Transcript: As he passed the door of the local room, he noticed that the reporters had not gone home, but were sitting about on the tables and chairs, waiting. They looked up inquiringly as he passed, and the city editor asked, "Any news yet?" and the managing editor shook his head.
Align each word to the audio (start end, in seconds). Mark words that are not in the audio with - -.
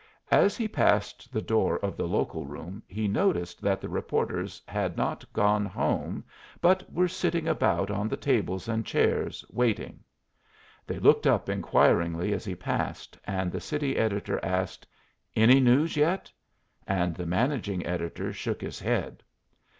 As 0.31 0.57
he 0.57 0.67
passed 0.67 1.31
the 1.31 1.43
door 1.43 1.77
of 1.85 1.95
the 1.95 2.07
local 2.07 2.43
room, 2.47 2.81
he 2.87 3.07
noticed 3.07 3.61
that 3.61 3.79
the 3.79 3.87
reporters 3.87 4.59
had 4.67 4.97
not 4.97 5.31
gone 5.31 5.63
home, 5.67 6.23
but 6.59 6.91
were 6.91 7.07
sitting 7.07 7.47
about 7.47 7.91
on 7.91 8.07
the 8.09 8.17
tables 8.17 8.67
and 8.67 8.83
chairs, 8.83 9.45
waiting. 9.51 9.99
They 10.87 10.97
looked 10.97 11.27
up 11.27 11.49
inquiringly 11.49 12.33
as 12.33 12.45
he 12.45 12.55
passed, 12.55 13.15
and 13.25 13.51
the 13.51 13.61
city 13.61 13.95
editor 13.95 14.43
asked, 14.43 14.87
"Any 15.35 15.59
news 15.59 15.95
yet?" 15.95 16.31
and 16.87 17.13
the 17.15 17.27
managing 17.27 17.85
editor 17.85 18.33
shook 18.33 18.59
his 18.59 18.79
head. 18.79 19.21